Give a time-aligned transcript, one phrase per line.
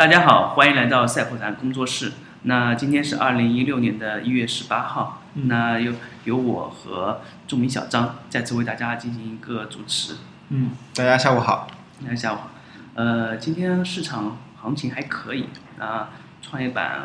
[0.00, 2.12] 大家好，欢迎来到赛普谈工作室。
[2.44, 5.92] 那今天是二零一六年的一月十八号，那由
[6.24, 10.16] 由我和著名小张再次为大家进行一个主持。
[10.48, 11.68] 嗯，大家下午好。
[12.02, 12.50] 大家下午好。
[12.94, 16.08] 呃，今天市场行情还可以啊，
[16.40, 17.02] 创业板、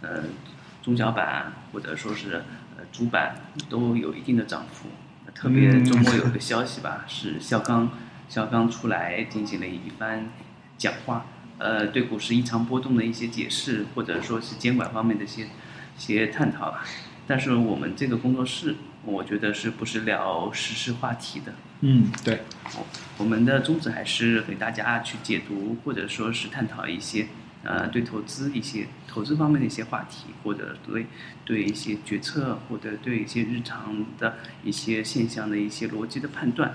[0.00, 0.22] 呃
[0.82, 2.42] 中小板或者说是
[2.74, 3.36] 呃主板
[3.68, 4.88] 都有一定的涨幅。
[5.34, 7.90] 特别周末有个消息吧，是肖钢
[8.30, 10.30] 肖钢出来进行了一番
[10.78, 11.26] 讲话。
[11.60, 16.82] 呃，对股市异常波动的一些解释，或者说是监管方面的一些一些探讨吧。
[17.26, 18.74] 但是我们这个工作室，
[19.04, 21.52] 我觉得是不是聊时事话题的？
[21.82, 22.40] 嗯，对。
[23.18, 27.26] 我们的宗旨还是给大家去解读，或者说是探讨一些
[27.62, 31.06] 呃对投资一些投资方面的一些话题，或者对
[31.44, 36.74] 对一些决策，或者对一些日常的一些现象的一些逻辑的判断。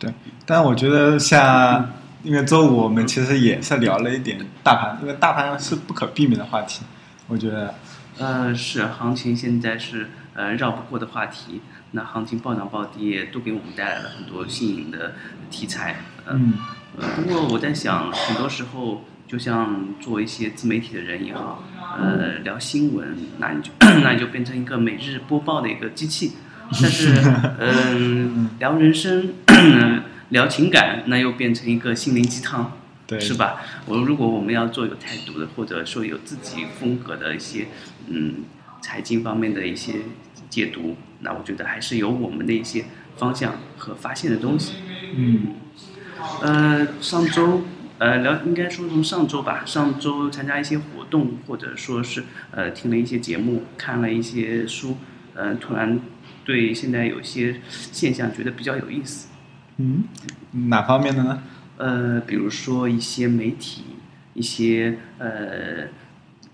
[0.00, 0.12] 对，
[0.44, 1.88] 但我觉得像。
[2.24, 6.82] 因为周五我们其实也是聊了一点大盘，因为大盘是不可避免的话题，
[7.28, 7.74] 我觉得。
[8.16, 15.12] 呃，是行情现在是呃绕不过的话题，那行情暴涨暴跌都给我们带来了很多新颖的
[15.50, 15.96] 题材。
[16.30, 16.54] 嗯。
[16.96, 21.62] 呃，不过我在想，很多时候就像做一些自媒体的人也好，
[21.98, 23.70] 呃，聊新闻，那你就
[24.02, 26.32] 那你就变成一个每日播报的一个机器，
[26.70, 27.20] 但是
[27.60, 29.34] 嗯，聊人生。
[30.30, 32.72] 聊情感，那又变成一个心灵鸡汤，
[33.06, 33.60] 对，是吧？
[33.86, 37.66] 我如果我们要做有态度的，或者说有自己风格的一些，
[38.08, 38.44] 嗯，
[38.80, 39.94] 财经方面的一些
[40.48, 42.86] 解读，那我觉得还是有我们的一些
[43.16, 44.74] 方向和发现的东西。
[45.14, 45.54] 嗯，
[46.40, 47.62] 呃，上周，
[47.98, 54.96] 呃，聊应该说从上周吧，上周参加一些活动，或者说是呃听了一些节目，看了一些书，
[55.34, 56.00] 呃，突然
[56.44, 57.60] 对现在有些
[57.92, 59.28] 现象觉得比较有意思。
[59.76, 60.04] 嗯，
[60.68, 61.42] 哪方面的呢？
[61.76, 63.84] 呃，比如说一些媒体，
[64.34, 65.88] 一些呃，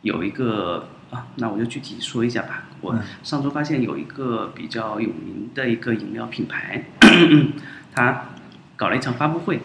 [0.02, 2.64] 有一个啊，那我就具体说一下吧。
[2.80, 6.84] 我上周发现有一个比较有名的一个饮料品牌，
[7.94, 8.28] 他
[8.76, 9.60] 搞了一场发布会。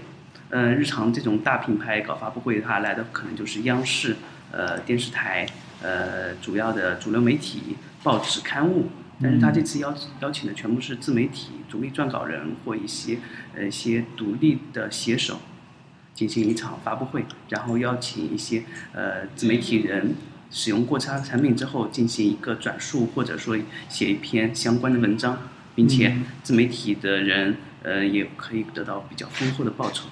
[0.49, 4.17] 嗯，日常这种大品牌搞发布会，他来的可能就是央视、
[4.51, 5.45] 呃电视台、
[5.81, 8.89] 呃主要的主流媒体、报纸刊物。
[9.21, 13.17] 但是他这次邀邀请的全部是自媒体、独立撰稿人或一些
[13.55, 15.39] 呃一些独立的写手，
[16.13, 20.15] 进行一场发布会，然后邀请一些呃自媒体人
[20.51, 25.37] 使用过他产品之后进行一个转述，或者说写一篇相关的文章，
[25.75, 30.07] 并且自媒体的人呃也可以得到比较丰厚的报酬。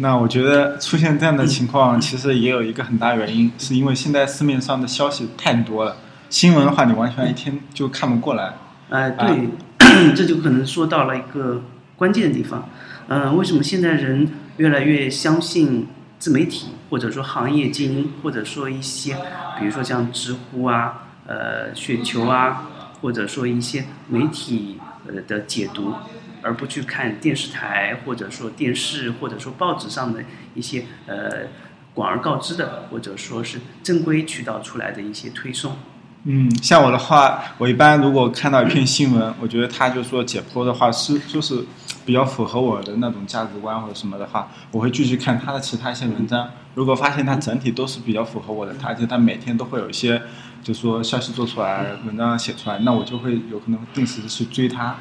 [0.00, 5.96] 那我觉得出现这样的情况，其实也有一个很大原因，是因为现在市面上的消息太多了。
[6.30, 8.54] 新闻的话，你完全一天就看不过来。
[8.90, 9.48] 哎，对，
[10.14, 11.62] 这就可能说到了一个
[11.96, 12.68] 关键的地方。
[13.08, 14.28] 嗯，为什么现在人
[14.58, 19.16] 越来越相信自媒体，或者说行业精英，或者说一些，
[19.58, 22.68] 比如说像知乎啊、呃雪球啊，
[23.00, 25.94] 或者说一些媒体呃的解读，
[26.42, 30.22] 而不去看电视台或者说电视或者说报纸上的
[30.54, 31.46] 一些呃
[31.94, 35.76] 广而告之的，或者说是正规渠道出来的一些推送。
[36.24, 41.64] 嗯，像我的话，我一般如果看到一篇新闻，我觉得他就说解剖的话是就是
[42.04, 46.50] 比较符合我的那种价值观或者什么的话，我会继续看他的其他一些文章。
[46.74, 50.20] 如果发现他整体都是比较符合我的，而且他每天都会有一些，
[50.62, 54.96] 就说消息做出来，文章写出来，那我就会有可能定时的去追他。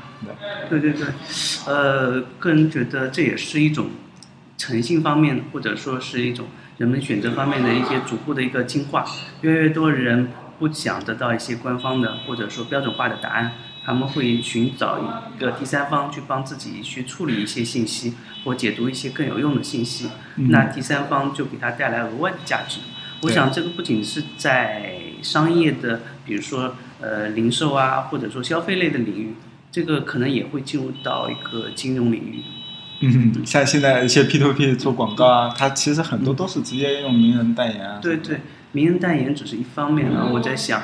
[0.69, 1.07] 对对对，
[1.65, 3.87] 呃，个人觉得这也是一种
[4.57, 6.45] 诚信方面，或者说是一种
[6.77, 9.03] 人们选择方面的一些逐步的一个进化，
[9.41, 10.29] 越来越多人。
[10.59, 13.53] 不想得到一些官方的或者说标准化的答案，
[13.85, 22.79] 他们会寻找一个第三方去帮自己去处理一些信息或解读一些更有用的信息，那第三方就给他带来额外的价值。
[23.21, 29.35] 我想这个不仅是在商业的，比如说呃零售啊，或者说消费类的领域，
[29.71, 32.43] 这个可能也会进入到一个金融领域。
[32.99, 37.99] 嗯，像现在一些 P to P 做广告啊，它其实很多都是直接用名人代言啊。
[38.01, 38.41] 对对。
[38.73, 40.81] 名人代言只是一方面啊，我在想，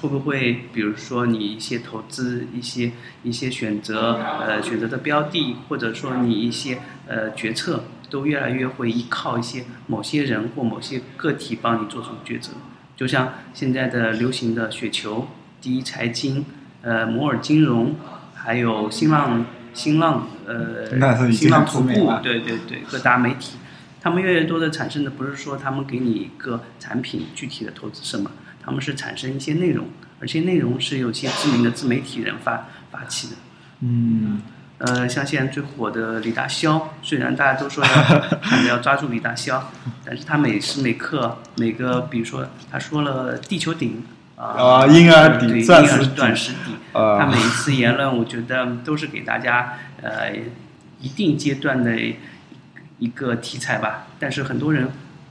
[0.00, 2.92] 会不会比如说你一些投资、一些
[3.22, 12.52] 一些选择，呃，选择的标的，或者说你一些呃决策，都越来越会依靠一些某些人或某些个体帮你做出抉择。
[12.96, 15.28] 就像现在的流行的雪球、
[15.60, 16.44] 第一财经、
[16.80, 17.94] 呃摩尔金融，
[18.34, 19.44] 还有新浪、
[19.74, 20.86] 新浪呃
[21.30, 23.58] 新浪徒步，对对对，各大媒体。
[24.06, 28.30] 他们越来越多的产生的不是说他们给你一个产品具体的投资什么，
[28.64, 29.88] 他们是产生一些内容，
[30.20, 33.36] 而且内容是有些知名的自媒体人发发起的。
[33.80, 34.40] 嗯，
[34.78, 37.90] 呃，像现在最火的李大霄，虽然大家都说要
[38.40, 39.60] 喊着要抓住李大霄，
[40.06, 44.04] 但是他每时每刻每个，比如说他说了地球顶
[44.36, 47.18] 啊，啊婴儿底钻石钻石底，啊。
[47.18, 50.30] 他每一次言论，我觉得都是给大家呃
[51.00, 51.90] 一定阶段的
[52.98, 54.06] 一个题材吧。
[54.18, 54.88] 但是很多人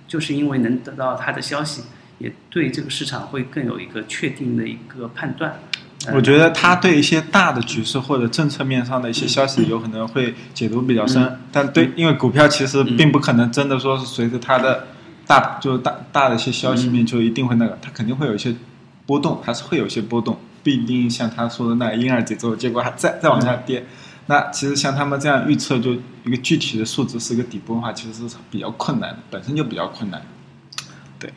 [0.07, 1.83] 就是因为能得到他的消息，
[2.19, 5.59] 也对这个市场会更有一个确定的一个判断。
[6.07, 11.23] 呃我觉得他对一些大的局势或者政策面上的一些消息，有可能会解读比较深。
[11.23, 14.85] 嗯但对，因为股票其实并不可能真的说是随着它的
[15.25, 18.53] 大就是大大的一些消息面就一定会那个，它肯定会有一些
[19.07, 23.83] 波动，还是会有一些波动，不一定像他说的那婴儿节奏，结果还再再往下跌。
[24.27, 25.93] 那其实像他们这样预测，就
[26.23, 30.21] 一个具体的数值是一个底部的话，其实是比较困难的，本身就比较困难。
[31.19, 31.31] 对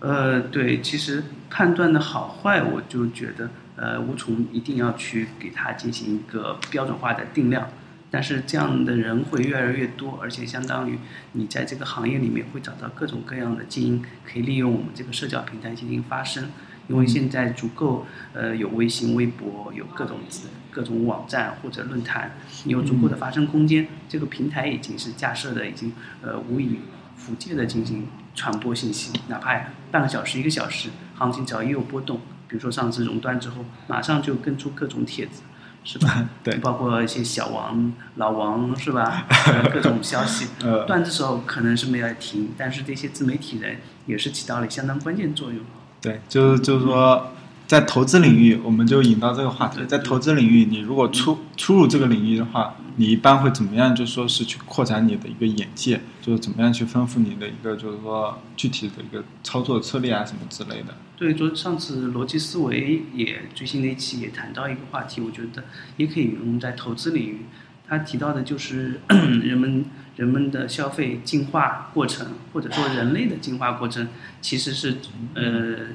[0.00, 7.68] 呃，对，其实判断的好坏，我就觉得，呃，无从一定要去给它进行一个标准化的定量，
[8.10, 10.98] 但是这样的人会越来越多，而且相当于
[11.32, 16.50] 你在这个行业里面会找到各种各样的精英，可以利用我们这个社交平台进行发声，
[16.88, 26.80] 因为现在足够，呃，有微信、微博，有各种自各种网站或者论坛，你有足够的发声空间，这个平台已经是架设的，已经呃无以
[27.16, 35.42] 复借的进行传播信息，哪怕半个小时、一个小时，行情只要一有波动，比如说上次熔断之后，马上就跟出各种帖子，
[35.84, 36.28] 是吧？
[36.42, 39.26] 对包括一些小王、老王，是吧？
[39.46, 45.60] 呃各种消息， 呃，断的时候可能是没有停，但是这些自媒体人也是起到了相当关键作用。
[46.00, 47.32] 对，就是就是说，
[47.70, 53.94] 在投资领域，我们就引到这个话题，在投资领域，你如果出出入这个领域的话，你一般会怎么样？
[53.94, 60.96] 就说是去扩展你的一个眼界，就是怎么样去丰富你的一个，就是说具体的一个操作策略啊什么之类的。
[61.16, 65.62] 对，昨上次逻辑思维也最新的一期也谈到一个话题，我觉得
[65.96, 67.42] 也可以用在投资领域。
[67.86, 69.00] 他提到的就是
[69.44, 69.84] 人们
[70.16, 74.08] 人们的消费进化过程，或者说人类的进化过程，
[74.40, 74.96] 其实是
[75.34, 75.86] 呃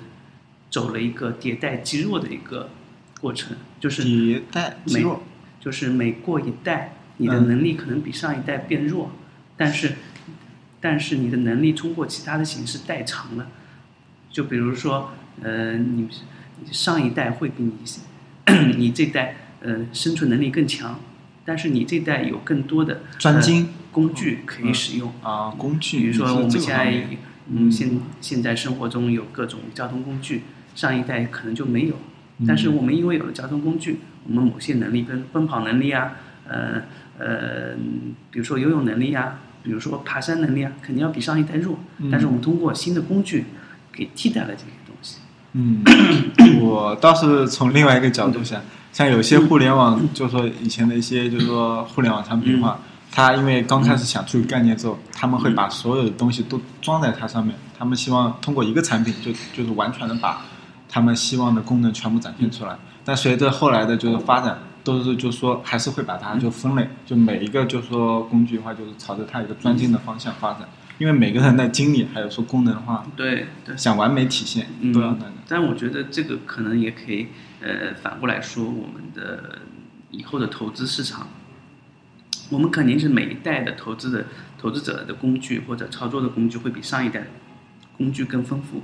[0.75, 2.69] 走了一个迭代积弱的一个
[3.21, 5.23] 过程，就是迭代肌弱，
[5.61, 7.47] 就是每过一代，你的嗯。
[7.47, 9.11] 能力可能比上一代变弱，
[9.55, 9.93] 但是
[10.81, 13.47] 但是你的能力通过其他的形式代偿了。
[14.29, 15.11] 就比如说，
[15.41, 16.09] 呃，你
[16.59, 17.71] 你上一代会比你
[18.75, 20.99] 你这代呃生存能力更强，
[21.45, 25.13] 但是你这代有更多的专精呃工具可以使用。
[25.23, 27.07] 啊，工具，比如说我们现在
[27.47, 30.41] 嗯，现现在生活中有各种交通工具，
[30.75, 31.95] 上一代可能就没有。
[32.37, 32.45] 嗯。
[32.47, 36.11] 但是我们因为有了交通工具，我们某些能力，跟奔跑能力啊，
[36.47, 36.83] 呃
[37.17, 37.73] 呃，
[38.29, 41.79] 比如说游泳能力啊，比如说爬山能力啊，肯定要比上一代弱。
[41.97, 42.11] 嗯。
[42.11, 43.45] 但是我们通过新的工具
[43.91, 45.17] 给替代了这些东西。
[45.53, 45.81] 嗯，
[46.59, 48.61] 我倒是从另外一个角度想，
[48.91, 52.77] 像有些互联网，就是说以前的一些，就是说互联网产品化，
[53.09, 60.41] 它因为刚开始想出概念之后，他们会把所有的东西都装在它上面，他们希望通过一个产品就就是完全的把
[60.95, 62.77] 他们希望的功能全部展现出来。
[63.03, 70.61] 但随着后来的就是发展，都是就说还是会把它就分类，就每一个就说工具的话，就是朝着它一个专精的方向发展。
[70.97, 73.75] 因为每个人的精力还有说功能的话，对对。
[73.75, 75.31] 想完美体现都要那个。
[75.49, 77.27] 但我觉得这个可能也可以，
[77.59, 79.59] 呃，反过来说，我们的
[80.11, 81.27] 以后的投资市场，
[82.49, 87.27] 我们肯定是每一代的投资的投资者的工具或者操作的工具会比上一代
[87.97, 88.83] 工具更丰富。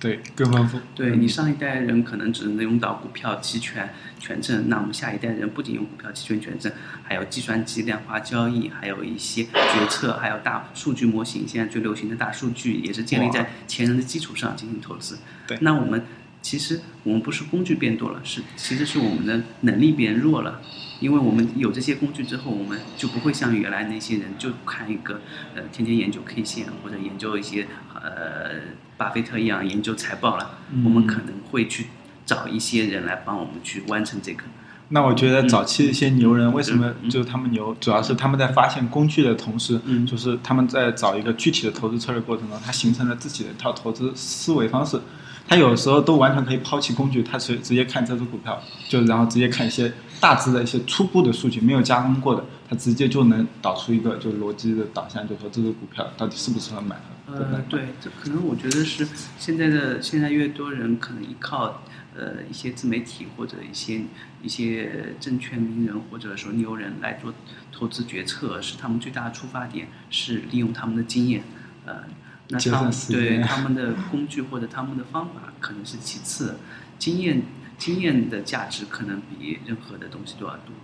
[0.00, 0.80] 对，更丰富。
[0.94, 11.46] 对你上一代人可能只能用到股票期权权证，那我们下一代人不仅用股票期权权证，还有计算机量化交易，还有一些决策，还有大数据模型。
[11.46, 15.18] 现在最流行的大数据也是建立在前人的基础上进行投资。
[15.46, 16.02] 对那我们
[16.40, 20.62] 其实我们不是工具变多了，是其实是我们的能力变弱了。
[21.00, 25.20] 因为我们有这些工具之后，我们就不会像原来那些人就看一个
[25.54, 28.50] 呃天天研究 K 线或者研究一些呃
[28.96, 30.58] 巴菲特一样研究财报了。
[30.72, 31.86] 嗯我们可能会去
[32.24, 34.44] 找一些人来帮我们去完成这个。
[34.92, 45.00] 那我觉得早期一些牛人为什么嗯就是他们牛，主要是他们在发现工具的同时，嗯就是他们在找一个具体的投资策略过程中，他形成了自己的一套投资思维方式。
[45.48, 57.60] 他有时候都完全可以抛弃工具，他直直接看这只股票，就然后直接看一些大致的一些初步的数据，没有加工过的，他直接就能导出一个就逻辑的导向，就说这只股票到底适不适合买呃，。
[57.68, 59.06] 对，这可能我觉得是
[59.38, 61.82] 现在的现在越多人可能依靠
[62.16, 64.02] 呃一些自媒体或者一些
[64.42, 67.32] 一些证券名人或者说牛人来做
[67.72, 71.42] 投资决策，是他们最大的出发点是利用他们的经验，
[71.86, 72.04] 呃，
[72.50, 76.56] 那他们对 他们的工具或者他们的方法可能是其次，
[76.98, 77.42] 经验
[77.78, 80.74] 经验的价值可能比任何的东西都要多。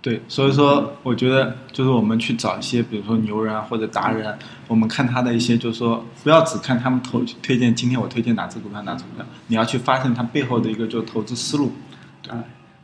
[0.00, 4.38] 对，所以说我觉得就是我们去找一些，比如说牛人啊或者达人啊，
[4.68, 11.72] 我们看他的一些，就是说不要只看他们投推荐，今天我推荐哪只股票哪只股票，你要去发现他背后的一个就投资思路。
[12.22, 12.32] 对，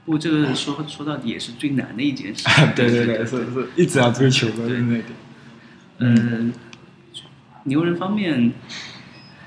[0.04, 2.49] 不过这个说说到底也是最难的一件事。
[2.75, 5.04] 对对对，是是一直要追求的那点。
[5.99, 6.52] 嗯，
[7.64, 8.52] 牛人方面，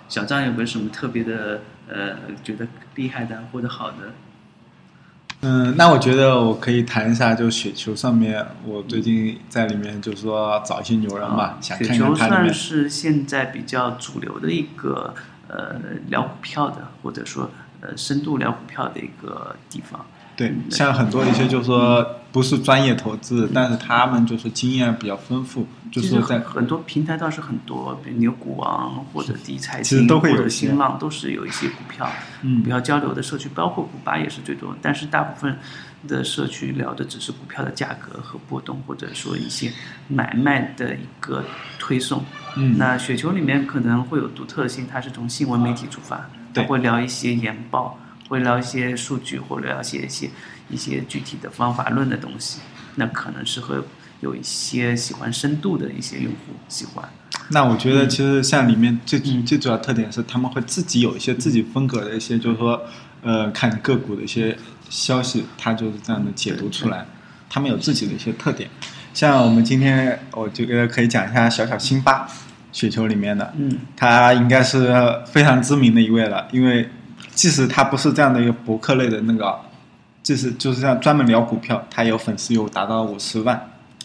[0.07, 4.13] 小张有没有什么特别的呃觉得厉害的或者好的？
[5.41, 12.51] 嗯，那我觉得我可以谈一下，就雪球上面，我最近在里面就是说找一些牛人嘛，想看看雪球算。
[12.51, 15.13] 是现在比较主流的一个
[15.47, 15.75] 呃
[16.07, 20.03] 聊股票的，或者说呃深度聊股票的一个地方。
[20.37, 32.07] 对，像很多一些就是说不是专业投资，但是他们就是经验比较丰富，就是在很很多平台倒是很多，比如牛股王或者第一财其实经或者都会有一些新浪，都是有一些股票，
[32.43, 34.77] 嗯股票交流的社区，包括股吧也是最多。
[34.79, 35.57] 但是大部分
[36.07, 39.73] 的社区聊的只是股票的价格和波动，或者说一些
[40.07, 41.43] 买卖的一个
[41.79, 42.23] 推送。
[42.55, 46.17] 嗯那雪球里面可能会有独特性，它是从新闻媒体出发，
[46.53, 50.29] 它对会聊一些研报，会聊一些数据，或者聊一些一些
[50.69, 52.59] 一些具体的方法论的东西。
[52.95, 53.75] 那可能是会
[54.21, 57.07] 有一些喜欢深度的一些用户喜欢。
[57.49, 62.81] 那我觉得其实像里面最、嗯最主要特点是他们会自己有一些自己风格的一些，就是说
[63.21, 64.57] 呃看个股的一些
[64.89, 67.05] 消息，他就是这样的解读出来，
[67.49, 68.69] 他们有自己的一些特点。
[69.13, 72.27] 像我们今天我觉得可以讲一下小小辛巴
[72.71, 74.91] 雪球里面的，嗯他应该是
[75.27, 76.89] 非常知名的一位了，因为
[77.37, 79.59] 即使他不是这样的一个博客类的那个，
[80.23, 83.55] 即使就是这样专门聊股票，他有粉丝有达到五十万，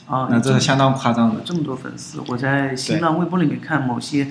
[0.07, 1.41] 啊，那这是相当夸张的。
[1.43, 4.29] 这么多粉丝，我在新浪微博里面看某些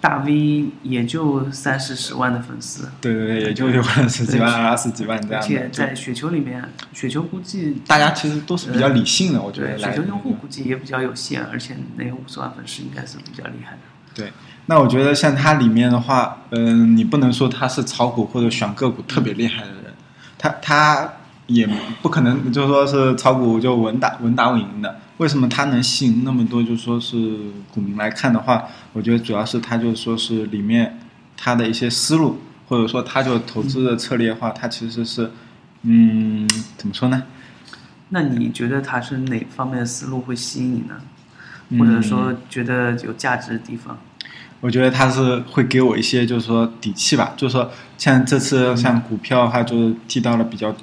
[0.00, 5.48] 大 V 也就三四十万的粉丝，对对对，也就有可能十几万、二十几万这而样而。
[5.48, 13.78] 且在雪球里面，雪球估计大家其实都是比较理性的，我觉得雪球用户估计也比较有限，而且那五十万粉丝应该是比较厉害的。
[14.14, 14.32] 对。
[14.66, 19.92] 那我觉得像他里面的话，嗯、你不能说他是炒股或者选个股特别厉害的人，
[20.38, 21.12] 他他
[21.46, 21.68] 也
[22.00, 25.00] 不可能就说是炒股就稳打稳打稳赢的。
[25.18, 27.38] 为什么他能吸引那么多就说是
[27.72, 28.64] 股民来看的话？
[28.94, 30.98] 我觉得主要是他就说是里面
[31.36, 35.30] 他的一些思路，或者说他就投资的策略的话，他其实是
[35.82, 37.22] 嗯怎么说呢？
[38.08, 40.94] 那你觉得他是哪方面的思路会吸引你呢？
[41.68, 43.98] 嗯或者说觉得有价值的地方？
[44.64, 47.34] 我觉得他是会给我一些，就是说底气吧。
[47.36, 50.74] 就是说，像这次像股票的话，就是提到了比较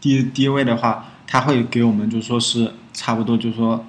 [0.00, 3.84] 低低位的话，他会给我们就说是差不多，就是说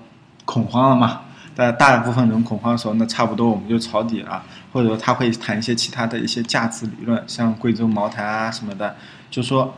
[0.46, 1.22] 恐慌了嘛。
[1.56, 4.42] 大大部分人恐慌的时候，那差不多我们就抄底了，
[4.74, 8.96] 或者说他会谈一些其他的一些价值理论，像贵州茅台啊什么的，
[9.30, 9.75] 就说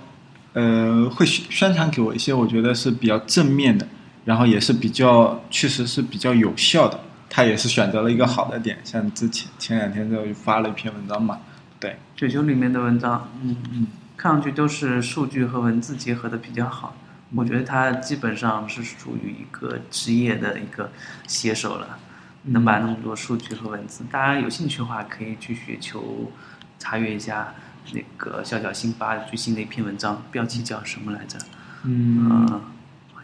[0.53, 3.85] 呃会宣宣传给我一些我觉得是比较正面的，
[4.23, 7.01] 然后也是比较确实是比较有效的。
[7.29, 11.39] 他也是选择了一个好的点，像之前前两天就发了一篇文章嘛，
[11.79, 16.95] 对，雪球里面的文章，嗯嗯，看上去都是数据和文字结合的比较好。
[17.35, 20.89] 我觉得他基本上是属于一个职业的一个
[21.27, 21.99] 写手了，
[22.43, 26.31] 能把那么多数据和文字，大家有兴趣的话可以去雪球
[26.79, 27.53] 查阅一下
[27.93, 31.37] 那个小小辛巴最新的一篇文章，标题叫什么来着？
[31.83, 32.61] 嗯，呃，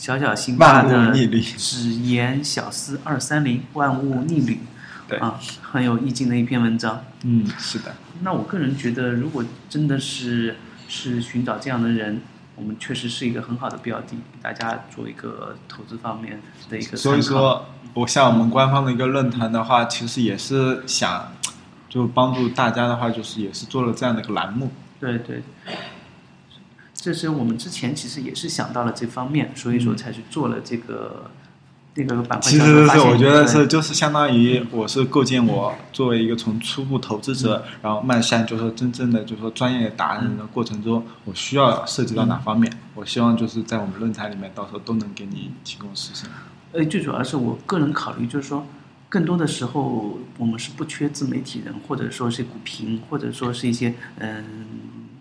[0.03, 1.39] 小小辛巴万物的逆旅。
[1.39, 4.59] 只言小思二三零，万物逆旅，
[5.07, 5.17] 对。
[5.19, 7.05] 啊，很有意境的一篇文章。
[7.23, 10.57] 嗯，是的，那我个人觉得，如果真的是
[10.89, 12.19] 是寻找这样的人，
[12.57, 16.97] 我们确实是一个很好的标的，给大家做一个投资方面的一个。
[16.97, 21.31] 所以说，我像我们官方的一个论坛的话，其实也是想
[21.87, 24.69] 就帮助大家的话，就是也是做了这样的一个栏目，
[24.99, 25.41] 对对，
[27.03, 31.29] 这是我们之前其实也是想到了这方面，所以说才去做了这个
[31.95, 32.57] 那个板块其。
[32.57, 42.71] 实是我觉得是就是相当于我是构建我作为一个从初步投资者，然后迈向就是说真正的就是说专业达人的过程中，我需要涉及到哪方面？
[42.95, 46.29] 我希望就是在我们论坛里面，到时候都能给你提供实现。
[46.71, 48.65] 呃，最主要是我个人考虑，就是说，
[49.09, 54.45] 更多的时候我们是不缺自媒体人，或者说是股评，或者说是一些嗯、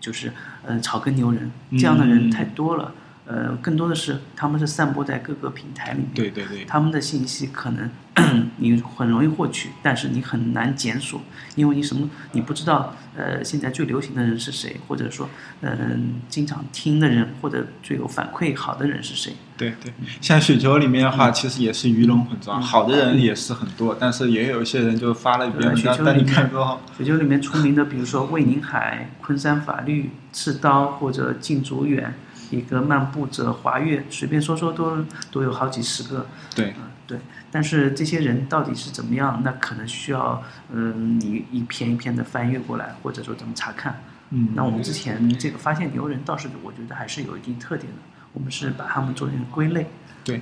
[0.03, 0.29] 就是
[0.65, 2.93] 嗯、草根牛人这样的人嗯太多了。
[3.25, 7.89] 呃，更多的是他们是散播在各个平台里面，对对对，他们的信息可能
[8.57, 11.21] 你很容易获取，但是你很难检索，
[11.55, 15.29] 因为你什么你不知道，呃，现在最流行的人是谁，或者说，
[15.61, 19.33] 嗯、经常听的人或者最有反馈好的人是谁。
[19.57, 22.61] 对对，像雪球里面的话，其实也是鱼龙混杂，嗯。
[22.61, 32.13] 好的人也是很多，但是也有一些人就发了一篇文章雪，球但你里面看之后，雪球里面出名的，比如说魏宁海、昆山法律、刺刀或者靳竹远，
[32.57, 36.25] 一个漫步者华岳，随便说说都都有好几十个。
[36.55, 37.19] 对，嗯，对。
[37.51, 39.41] 但是这些人到底是怎么样？
[39.43, 40.41] 那可能需要
[40.71, 44.01] 嗯你一篇一篇的翻阅过来，或者说怎么查看。
[44.31, 47.99] 嗯，那我们之前这个发现牛人倒是我觉得还是有一定特点的，
[48.33, 49.85] 我们是把他们做成归类。
[50.23, 50.41] 对，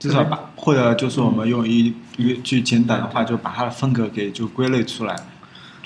[0.00, 5.14] 至少把或者就是我们用一一句简短的话，就把它的风格给就归类出来。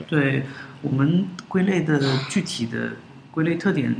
[0.06, 0.44] 对
[0.80, 2.00] 我们归类的
[2.30, 2.92] 具体的
[3.30, 3.94] 归类特点，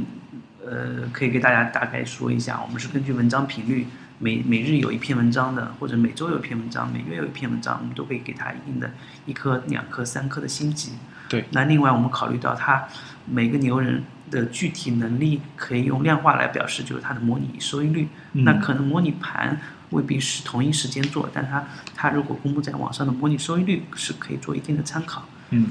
[0.70, 2.60] 呃，可以给大家大概说一下。
[2.62, 3.86] 我们是根据文章频率，
[4.18, 8.90] 每每日有一篇文章的，或者每周有一篇文章，每月有一篇文章，我们都可以给它一定的
[9.24, 10.92] 一颗、两颗、三颗的星级。
[11.28, 12.86] 对，那另外我们考虑到它
[13.24, 18.08] 每个牛人的具体能力，可以用量化来表示，就是它的模拟收益率。
[18.32, 19.58] 嗯那可能模拟盘
[19.90, 25.24] 未必是同一时间做，但它它如果公布在网上的模拟收益率是可以做一定的参考。
[25.50, 25.66] 嗯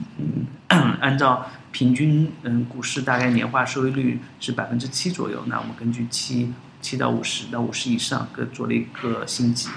[0.70, 9.70] 嗯，按照平均，嗯，股市大概年化收益率是百分之七左右，那我们根据七七到五十到五十以上各做了一个星级。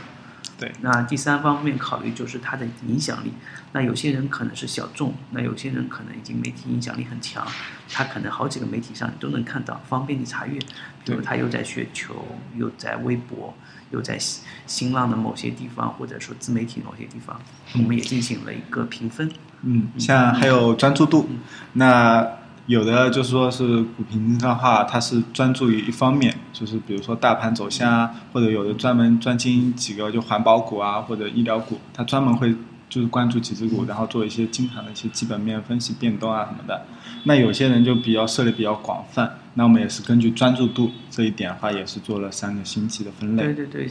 [0.61, 3.33] 对，那第三方面考虑就是它的影响力。
[3.73, 7.47] 那有些人可能是小众，那有些人可能已经媒体影响力很强，
[7.89, 10.59] 他可能好几个媒体上你都能看到，方便你查阅。
[11.03, 12.27] 比如他又在雪球，
[12.57, 13.55] 又在微博，
[13.91, 17.41] 又在新新浪的某些地方，或者说自媒体某些地方，
[17.73, 19.33] 我们也进行了一个评分。
[19.63, 21.27] 嗯，像还有专注度，
[21.73, 22.23] 那
[22.71, 32.55] 有的就是说是股评的话，它是专注于一方面，就是比如说大盘走向啊，或者有的专门专精几个就环保股啊，或者医疗股，它专门会
[32.89, 36.87] 就是关注几只股，然后做一些经常的一些基本面分析变动啊什么的。
[37.25, 43.43] 那有些人就比较涉猎比较广泛，那我们也是根据专注度这一点的话，也是做了三个星期的分类。
[43.47, 43.89] 对对对，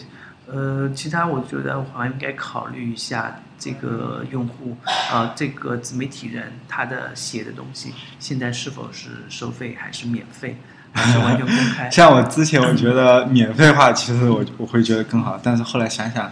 [0.51, 4.75] 呃，其他我觉得我还应该考虑一下这个用户，
[5.11, 10.57] 呃，这个自媒体人他的写的东西现在是否是收费还是免费，
[10.91, 11.89] 还是完全公开？
[11.91, 16.31] 像我之前我觉得免费话，其实我我会觉得更好，但是后来想想，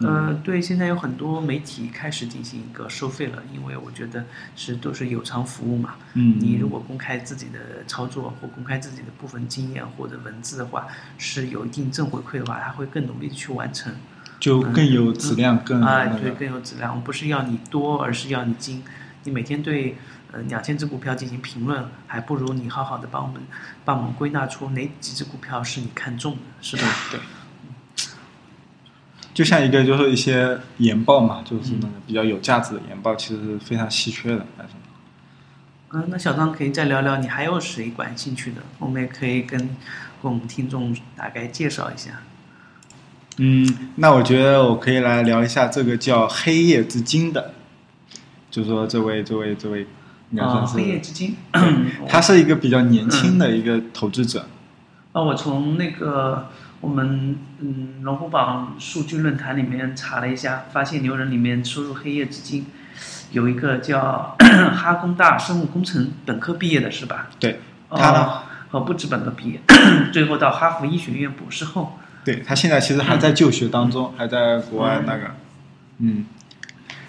[0.00, 4.24] 呃，对，现在有很多媒体开始进行一个收费了，因为我觉得
[4.56, 5.94] 是都是有偿服务嘛。
[6.14, 13.94] 嗯你如果公开自己的操作或公开自己的部分经验或者文字的话，是有一定正回馈的话，他会更努力的去完成。
[14.40, 16.30] 就更有质量，更啊，对，那个。
[16.32, 16.90] 更有质量。
[16.90, 18.82] 我们不是要你多，而是要你精。
[19.22, 19.96] 你每天对
[20.32, 23.40] 呃两千只股票进行评论，还不如你好好的帮我们
[23.86, 26.82] 帮我们归纳出哪几只股票是你看中的，是吧？
[27.10, 27.20] 对，
[29.34, 34.72] 就像一个就是一些研报嘛，就是那个比较有价值的研报，其实是非常稀缺的那种。
[35.92, 38.62] 嗯，那小张可以再聊聊，你还有谁感兴趣的？
[38.78, 39.68] 我们也可以跟跟
[40.22, 42.22] 我们听众大概介绍一下。
[43.38, 47.54] 嗯，那我觉得我可以来聊一下这个叫黑夜之金的，
[48.50, 49.86] 就是说这位这位这位
[50.30, 51.34] 应该啊，算是，黑夜之金，
[52.08, 54.46] 他是一个比较年轻的一个投资者。
[55.12, 56.48] 啊，我从那个
[56.84, 62.66] 我们嗯龙虎榜数据论坛里面查了一下，发现牛人里面输入黑夜之金，
[63.32, 64.36] 有一个叫
[64.76, 67.28] 哈工大生物工程本科毕业的是吧？
[67.40, 68.24] 对，他呢
[68.70, 69.60] 哦，哦不止本科毕业，
[70.12, 71.98] 最后到哈佛医学院博士后。
[72.22, 75.30] 对他现在其实还在就学当中，还在国外那个，
[76.00, 76.26] 嗯，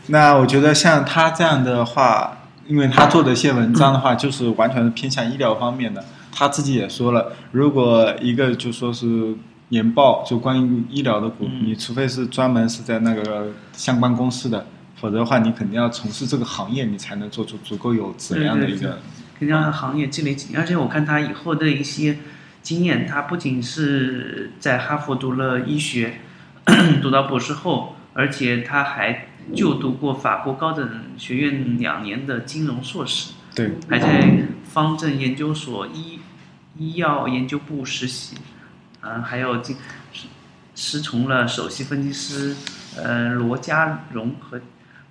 [0.08, 6.06] 那我觉得像他这样的话，因为他做的一些文章的话，就是完全是偏向医疗方面的。
[6.38, 9.34] 他自己也说了，如果一个就说是
[9.70, 11.66] 研报就关于医疗的股，嗯。
[11.66, 19.00] 你除非是专门是在那个相关公司的，否则的话，你肯定要从事这个行业，你才能做出足够有质量的一个。
[19.38, 22.18] 肯定要行业积累经验，而且我看他以后的一些
[22.62, 26.22] 经验，他不仅是在哈佛读了医学，
[27.02, 36.20] 读到博士后，而且他还就读过法国高等学院两年的金融硕士，对，还在方正研究所医
[36.78, 38.38] 医药研究部实习，
[39.06, 39.78] 嗯、还有进
[40.12, 40.28] 师
[40.76, 42.56] 师从了首席分析师
[42.98, 44.60] 呃罗家荣和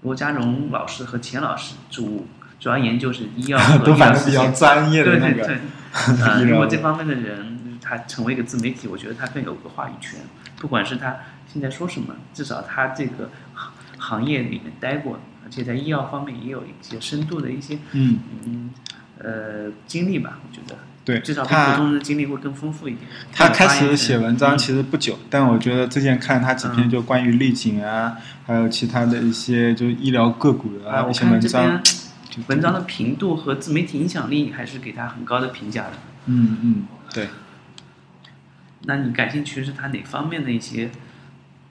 [0.03, 2.27] 罗家荣老师和钱老师，主
[2.61, 5.45] 主要研究是医药和 都医反正比较疗专业的那个。
[5.45, 10.21] 对对对， 呃，如果这方面的人他成为一个自媒体，我觉得他更有个话语权。
[10.59, 18.71] 不管是他现在说什么，至少他这个行行业里面待过，而且在医药方面也有一些深度的一些嗯，嗯
[19.19, 23.07] 呃经历吧，我觉得对，至少比他普通人的经历会更丰富一点。
[23.31, 31.83] 他开始写文章嗯其实不久，但我觉得之前看他几篇就关于丽景啊，还有其他的一些就是医疗个股的啊，一些文章，
[32.31, 35.93] 就文章的频度和自媒体影响力还是给他很高的评价的。
[36.25, 37.29] 嗯嗯，对，
[38.85, 40.90] 那你感兴趣是他哪方面的一些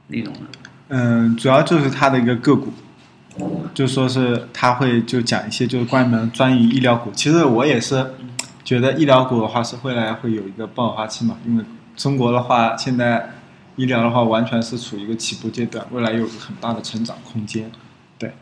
[0.09, 0.41] 内容呢？
[0.89, 2.71] 嗯，主要就是他的一个个股，
[3.73, 8.13] 就说是他会就讲一些就是关于专于医疗股，其实我也是
[8.63, 11.37] 觉得医疗股的话是未来会有一个爆发期嘛？
[11.45, 13.31] 因为中国的话，现在
[13.75, 17.69] 医疗的话完全是处于一个起步阶段，未来有很大的成长空间。
[18.17, 18.33] 对，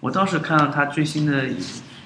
[0.00, 1.44] 我倒是看到他最新的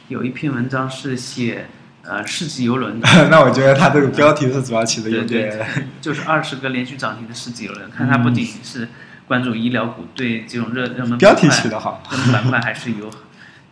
[0.09, 1.67] 有一篇文章是写
[2.03, 7.89] 呃世纪游轮的， 那我觉得他这个标题是主要起的有对点，对，就是二十个连续涨停的世纪游轮。
[7.91, 8.89] 看他不仅是
[9.27, 12.03] 关注医疗股，对这种热热门标题起的好。
[12.11, 13.11] 热门板块还是有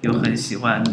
[0.03, 0.85] 有很喜欢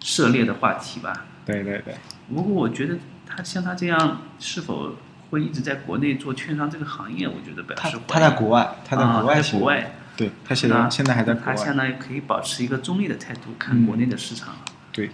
[0.00, 1.26] 涉猎的话题吧。
[1.46, 1.94] 对对对，
[2.28, 4.96] 不过我觉得他像他这样是否
[5.30, 11.54] 会一直在国内做券商这个行业，我觉得表他示他在国外，他在啊国外国，外，对他现在现在还在国外。
[11.54, 13.86] 他相当于可以保持一个中立的态度看嗯。
[13.86, 14.56] 国内的市场。
[14.92, 15.10] 对，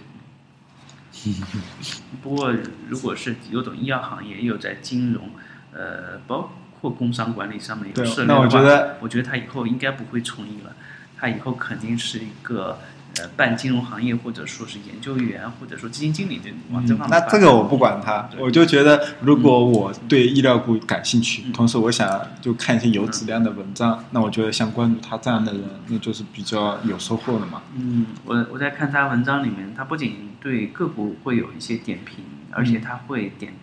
[2.21, 2.51] 不过，
[2.89, 5.29] 如果是有懂医药行业，又在金融，
[5.71, 10.75] 呃，包括工商管理上面有对涉猎的话，那我觉得我觉得他以后应该不会从医了，
[11.17, 12.79] 他以后肯定是一个
[13.17, 17.19] 呃办金融行业，或者说是研究员，或者说基金经理这往这嗯方面。
[17.19, 27.61] 那这个我不管他，我就觉得如果我对医疗股感兴趣，嗯同时我想就看一些有质量的文章，那我觉得像关注他这样的人，那就是比较有收获的嘛。
[27.75, 33.53] 嗯，我我在看他文章里面，他不仅对个股会有一些点评，而且他会点，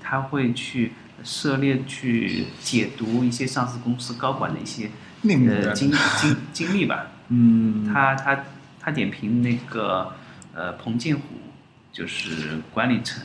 [0.00, 0.92] 他会去
[1.22, 4.90] 涉猎去解读一些上市公司高管的一些呃
[5.22, 7.06] 内幕的，经经经历吧。
[7.28, 8.44] 嗯，他他
[8.86, 10.14] 他点评那个
[10.54, 11.22] 呃彭建虎，
[11.92, 13.20] 就是管理层，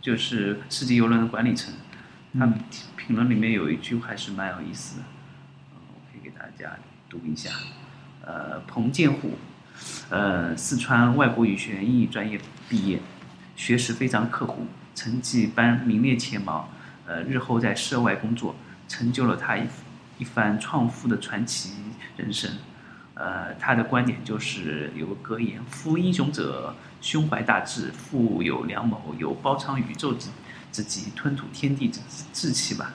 [0.00, 1.74] 就是世纪游轮的管理层，
[2.32, 2.58] 他嗯
[2.96, 5.04] 评论里面有一句还是蛮有意思的，
[5.74, 6.78] 呃我可以给大家
[7.10, 7.50] 读一下。
[8.22, 9.36] 呃，彭建虎，
[10.08, 12.98] 呃，四川外国语学院英语专业毕业，
[13.54, 16.70] 学识非常刻苦，成绩班名列前茅。
[17.06, 18.56] 呃，日后在涉外工作，
[18.88, 19.68] 成就了他一
[20.16, 21.74] 一番创富的传奇
[22.16, 22.50] 人生。
[23.16, 30.28] 呃，他的观点就是有个格言：“夫英雄者，胸怀大志，富有良谋，有包藏宇宙之
[30.70, 31.98] 之极，吞吐天地之
[32.32, 32.92] 志气吧。”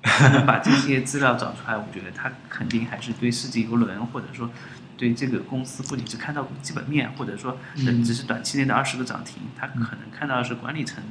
[0.00, 4.48] 他能把这些资料找出来，我觉得他肯定还是对世纪游轮，或者说
[4.96, 11.02] 对这个公司，不仅是看到基本面，或者说只是短期内的二十个涨停，他可能看到的是管理层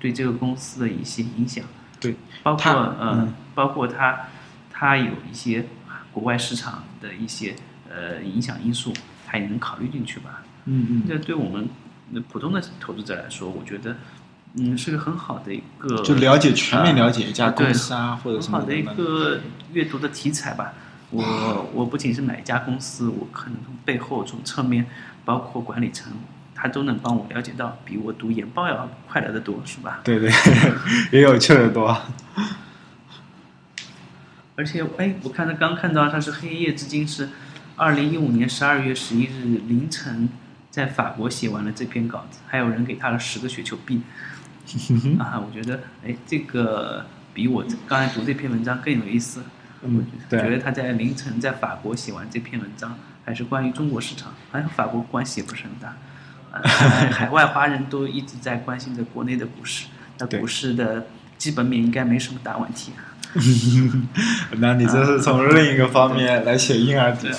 [0.00, 1.64] 对这个公司的一些影响。
[2.00, 4.28] 对，包括呃，嗯包括他，
[4.72, 5.66] 他有一些
[6.18, 7.54] 国外市场的一些
[7.88, 8.92] 呃影响因素，
[9.24, 10.42] 它也能考虑进去吧。
[10.64, 11.68] 嗯嗯，这对我们
[12.12, 13.96] 呃普通的投资者来说，我觉得
[14.54, 18.82] 嗯是个很好的一个就了解全面了解一家公司啊，或者很好的一。
[18.82, 19.40] 个
[19.72, 20.72] 阅读的题材吧。
[21.10, 24.84] 我我不仅是买一家公司，我可能从背后从侧面，
[25.24, 26.12] 包括管理层，
[26.54, 30.00] 他都能帮我了解到，比我读研报要快乐的多，是吧？
[30.02, 30.30] 对对，
[31.12, 31.96] 也有趣的多。
[34.58, 37.28] 而且，哎，我看他刚看到他是黑夜之今是
[37.76, 40.28] 二零一五年十二月十一日凌晨
[40.68, 44.02] 在法国写完了这篇稿子，还有人给他了十个雪球币。
[45.20, 49.44] 啊，我觉得，哎，这个比我刚才读这篇文章更有意思。
[49.82, 55.96] 嗯，对，觉得他在凌晨在法国写完这篇文章，还是关于中国市场，好像法国关系也不是很大。
[56.50, 56.60] 呃
[57.12, 59.86] 海外华人都一直在关心着国内的股市，
[60.18, 61.06] 那股市的
[61.38, 63.07] 基本面应该没什么大问题啊。
[64.58, 67.32] 那你这是从另一个方面来写婴儿底对。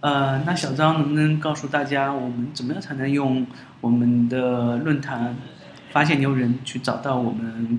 [0.00, 3.46] 呃，那小张能不能告诉大家，我们怎么样才能用
[3.82, 5.36] 我们的论坛
[5.92, 7.78] 发现牛人去找到我们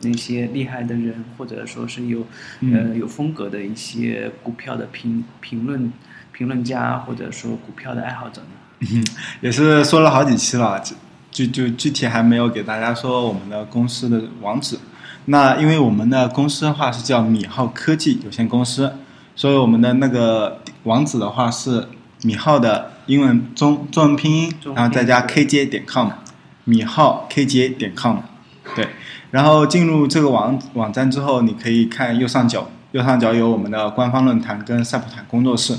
[0.00, 2.24] 那些厉害的人，或者说是有、
[2.72, 5.92] 呃有风格的一些股票的评评论
[6.30, 9.02] 评论家，或者说股票的爱好者呢？
[9.40, 10.80] 也是说了好几期了，
[11.32, 14.78] 就就具体还没有给大家说我们的公司的网址。
[15.26, 18.92] 那因为我们的公司的话是叫米浩科技有限公司，
[19.34, 21.88] 所以我们的那个网址的话是
[22.22, 26.10] 米浩的英文中中文拼音，然后再加 kj 点 com，
[26.64, 28.18] 米浩 kj 点 com，
[28.74, 28.88] 对。
[29.32, 35.76] 然后进入这个网网站之后，你可以看右上角，右上角有我们的官方论坛跟赛普坦工作室。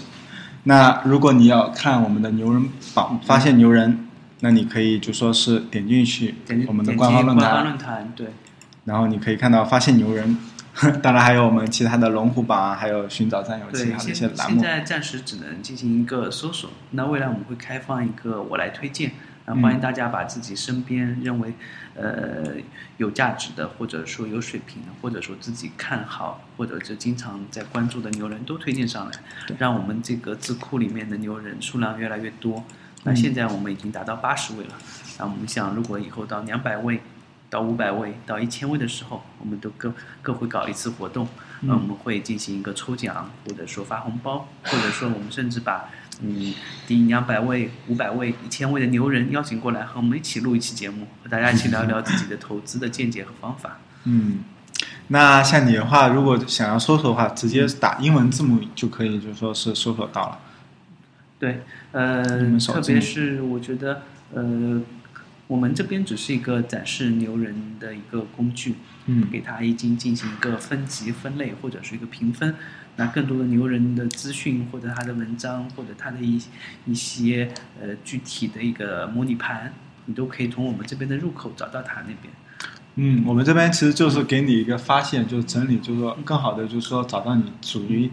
[0.64, 4.06] 那如果你要看我们的牛人榜，发现牛人，
[4.42, 8.28] 那你可以就说是点进去点我们的官方论坛，官方论坛，对，
[8.88, 10.38] 然后你可以看到发现牛人，
[11.04, 14.62] 当然还有我们其他的龙虎榜啊，还有寻找战友其，他的一些现栏目。
[14.62, 19.12] 现在暂时只能进行一个搜索，那未来我们会开放一个我来推荐，
[19.46, 21.54] 那欢迎大家把自己身边认为
[21.96, 22.54] 呃
[22.96, 29.12] 有价值的，或者说有水平的，或者说自己看好，或者就经常在关注的牛人都推荐上来，
[29.58, 32.64] 让我们这个字库里面的牛人数量越来越多。
[33.04, 34.74] 那现在我们已经达到八十位了，
[35.20, 37.02] 那我们想，如果以后到两百位、
[37.50, 41.28] 到五百位、到一千位的时候，我们都各各会搞一次活动，
[41.68, 45.90] 呃，我们会进行一个抽奖，或者说发红包，或者说我们甚至把
[46.22, 46.54] 嗯，
[46.88, 53.78] 第两百位、五百位、一千位的牛人邀请过来，和我们一起录一期节目，和大家一起聊一聊自己的投资的见解和方法。
[54.06, 54.40] 嗯，
[55.10, 60.40] 那像你的话，如果想要搜索的话，直接打英文字母就可以，就说是搜索到了。
[61.40, 62.24] 对，呃
[62.60, 64.02] 特别是我觉得，
[64.34, 64.82] 呃，
[65.48, 72.56] 我们这边只是一个展示牛人的一个工具，嗯给它已经进行一个分级分类或者是一个评分。
[72.98, 76.42] 那更多的牛人的资讯或者他的文章或者他的一
[76.88, 77.48] 一些
[77.80, 79.72] 呃具体的一个模拟盘，
[80.06, 82.34] 你都可以从我们这边的入口找到他那边。
[82.96, 88.10] 嗯，我们这边其实就是给你一个发现，就是整理，就是说更好的，就是说找到你属于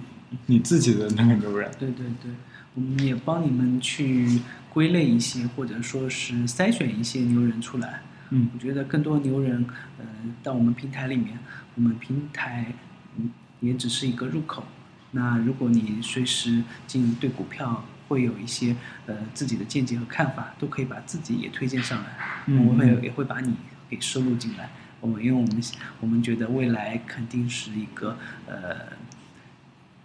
[0.46, 1.70] 你自己的那个牛人。
[1.78, 2.30] 对对对，
[2.74, 4.40] 我们也帮你们去
[4.72, 8.00] 归类一些，或者说是筛选一些牛人出来。
[8.30, 9.64] 嗯我觉得更多牛人，
[9.98, 10.04] 呃，
[10.42, 11.38] 到我们平台里面，
[11.76, 12.72] 我们平台
[13.16, 14.64] 嗯也只是一个入口。
[15.12, 18.74] 那如果你随时进对股票会有一些
[19.06, 23.54] 呃自己的见解和看法，都可以把自己也推荐上来，嗯我们会也会把你
[23.88, 24.70] 给收录进来。
[25.00, 25.62] 我们因为我们
[26.00, 28.88] 我们觉得未来肯定是一个呃，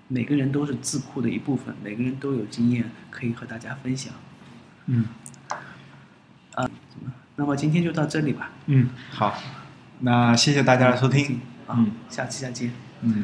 [0.09, 4.13] 每个人都是智库的一部分，每个人都有经验可以和大家分享。
[4.87, 5.05] 嗯
[6.55, 6.69] 啊
[7.37, 8.51] 那么今天就到这里吧。
[8.65, 9.37] 嗯，好，
[9.99, 11.39] 那谢谢大家的收听。
[11.67, 12.71] 啊嗯，下期再见。
[13.01, 13.23] 嗯。